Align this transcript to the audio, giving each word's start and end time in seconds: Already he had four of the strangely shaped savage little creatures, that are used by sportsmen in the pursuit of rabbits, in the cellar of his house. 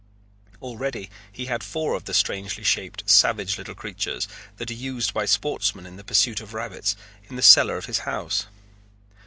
Already 0.63 1.11
he 1.31 1.45
had 1.45 1.63
four 1.63 1.93
of 1.93 2.05
the 2.05 2.15
strangely 2.15 2.63
shaped 2.63 3.07
savage 3.07 3.59
little 3.59 3.75
creatures, 3.75 4.27
that 4.57 4.71
are 4.71 4.73
used 4.73 5.13
by 5.13 5.27
sportsmen 5.27 5.85
in 5.85 5.95
the 5.95 6.03
pursuit 6.03 6.41
of 6.41 6.55
rabbits, 6.55 6.95
in 7.29 7.35
the 7.35 7.43
cellar 7.43 7.77
of 7.77 7.85
his 7.85 7.99
house. 7.99 8.47